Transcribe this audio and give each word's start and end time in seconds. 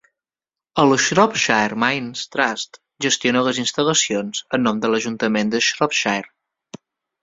El 0.83 0.95
Shropshire 1.03 1.77
Mines 1.83 2.25
Trust 2.37 2.81
gestiona 3.09 3.45
les 3.51 3.63
instal·lacions 3.67 4.45
en 4.59 4.69
nom 4.69 4.83
de 4.85 4.93
l"ajuntament 4.95 5.57
de 5.57 5.67
Shropshire. 5.71 6.39